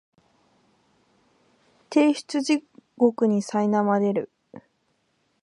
[1.91, 2.65] 提出地
[2.97, 4.31] 獄にさいなまれる